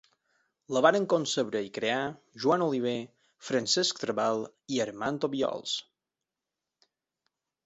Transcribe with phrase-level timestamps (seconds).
[0.75, 1.99] La van concebre i crear
[2.45, 2.95] Joan Oliver,
[3.51, 4.43] Francesc Trabal
[4.75, 5.77] i Armand Obiols.